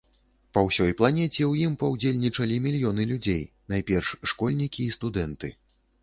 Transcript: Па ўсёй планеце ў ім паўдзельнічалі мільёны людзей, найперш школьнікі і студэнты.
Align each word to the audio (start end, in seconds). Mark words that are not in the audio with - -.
Па 0.57 0.61
ўсёй 0.67 0.93
планеце 0.99 1.33
ў 1.33 1.53
ім 1.67 1.73
паўдзельнічалі 1.81 2.57
мільёны 2.63 3.05
людзей, 3.11 3.43
найперш 3.73 4.09
школьнікі 4.31 4.81
і 4.87 4.95
студэнты. 4.97 5.51